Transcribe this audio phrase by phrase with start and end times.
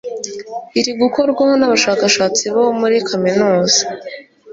[0.79, 3.81] iri gukorwaho n'abashakashatsi bo muri Kaminuza